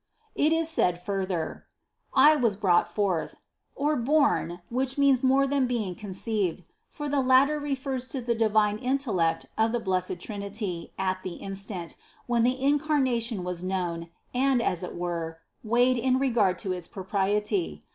62. 0.35 0.43
It 0.55 0.59
is 0.95 0.99
further 1.03 1.67
said: 2.17 2.19
"I 2.19 2.35
was 2.35 2.55
brought 2.55 2.91
forth" 2.91 3.37
or 3.75 3.95
born, 3.95 4.61
which 4.71 4.97
means 4.97 5.21
more 5.21 5.45
than 5.45 5.67
being 5.67 5.93
conceived; 5.93 6.63
for 6.89 7.07
the 7.07 7.21
latter 7.21 7.59
refers 7.59 8.07
to 8.07 8.19
the 8.19 8.33
divine 8.33 8.79
intellect 8.79 9.45
of 9.59 9.71
the 9.71 9.79
Blessed 9.79 10.19
Trinity 10.19 10.91
at 10.97 11.21
the 11.21 11.33
instant, 11.33 11.97
when 12.25 12.41
the 12.41 12.59
Incarnation 12.63 13.43
was 13.43 13.63
known 13.63 14.09
and, 14.33 14.59
as 14.59 14.81
it 14.81 14.95
were, 14.95 15.37
weighed 15.63 15.99
in 15.99 16.17
regard 16.17 16.57
to 16.57 16.71
its 16.73 16.87
propriety. 16.87 17.83